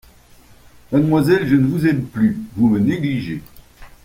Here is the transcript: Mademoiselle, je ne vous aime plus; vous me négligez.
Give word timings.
Mademoiselle, 0.91 1.47
je 1.47 1.55
ne 1.55 1.67
vous 1.67 1.85
aime 1.85 2.07
plus; 2.07 2.41
vous 2.55 2.67
me 2.69 2.79
négligez. 2.79 3.43